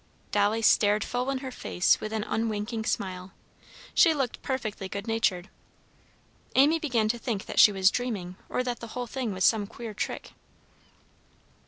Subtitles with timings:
[0.31, 3.33] Dolly stared full in her face with an unwinking smile.
[3.93, 5.47] She looked perfectly good natured.
[6.55, 9.67] Amy began to think that she was dreaming, or that the whole thing was some
[9.67, 10.31] queer trick.